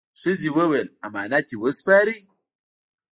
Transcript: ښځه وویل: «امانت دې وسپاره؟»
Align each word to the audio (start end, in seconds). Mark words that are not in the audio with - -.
ښځه 0.21 0.49
وویل: 0.57 0.87
«امانت 1.07 1.43
دې 1.49 1.55
وسپاره؟» 1.63 2.15